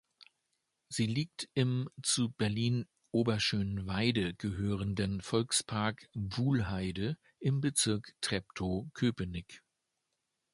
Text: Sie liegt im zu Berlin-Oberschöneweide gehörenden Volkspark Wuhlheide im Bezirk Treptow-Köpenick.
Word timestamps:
Sie 0.89 1.05
liegt 1.05 1.47
im 1.53 1.87
zu 2.01 2.31
Berlin-Oberschöneweide 2.31 4.33
gehörenden 4.33 5.21
Volkspark 5.21 6.09
Wuhlheide 6.15 7.19
im 7.39 7.61
Bezirk 7.61 8.15
Treptow-Köpenick. 8.21 9.61